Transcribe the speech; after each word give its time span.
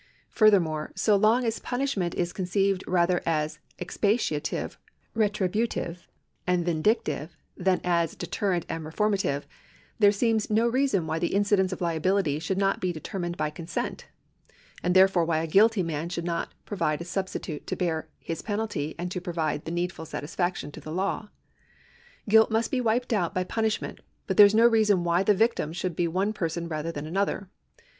^ 0.01 0.03
Furthermore, 0.31 0.91
so 0.95 1.15
long 1.15 1.45
as 1.45 1.59
punishment 1.59 2.15
is 2.15 2.33
conceived 2.33 2.83
rather 2.87 3.21
as 3.23 3.59
expiative, 3.77 4.77
retributive, 5.13 6.07
and 6.47 6.65
vindictive, 6.65 7.37
than 7.55 7.79
as 7.83 8.15
deterrent 8.15 8.65
and 8.67 8.83
reformative, 8.83 9.43
there 9.99 10.11
seems 10.11 10.49
no 10.49 10.67
reason 10.67 11.05
why 11.05 11.19
the 11.19 11.35
incidence 11.35 11.71
of 11.71 11.81
liability 11.81 12.39
should 12.39 12.57
not 12.57 12.81
be 12.81 12.91
deter 12.91 13.19
mined 13.19 13.37
by 13.37 13.51
consent, 13.51 14.07
and 14.81 14.95
therefore 14.95 15.23
why 15.23 15.37
a 15.37 15.45
guilty 15.45 15.83
man 15.83 16.09
should 16.09 16.25
not 16.25 16.51
provide 16.65 16.99
a 16.99 17.05
substitute 17.05 17.67
to 17.67 17.75
bear 17.75 18.09
his 18.17 18.41
penalty 18.41 18.95
and 18.97 19.11
to 19.11 19.21
provide 19.21 19.65
the 19.65 19.71
needful 19.71 20.05
satisfaction 20.07 20.71
to 20.71 20.81
the 20.81 20.91
law. 20.91 21.29
Guilt 22.27 22.49
must 22.49 22.71
be 22.71 22.81
wiped 22.81 23.13
out 23.13 23.35
by 23.35 23.43
punishment, 23.43 23.99
but 24.25 24.35
there 24.35 24.47
is 24.47 24.55
no 24.55 24.65
reason 24.65 25.03
why 25.03 25.21
the 25.21 25.35
victim 25.35 25.71
should 25.71 25.95
be 25.95 26.07
one 26.07 26.33
person 26.33 26.67
rather 26.67 26.91
than 26.91 27.05
another. 27.05 27.49